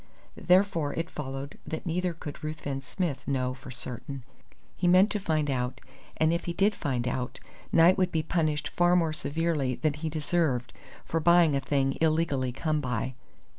[0.35, 4.23] Therefore it followed that neither could Ruthven Smith know for certain.
[4.75, 5.79] He meant to find out,
[6.17, 7.39] and if he did find out,
[7.71, 10.73] Knight would be punished far more severely than he deserved
[11.05, 13.13] for buying a thing illegally come by.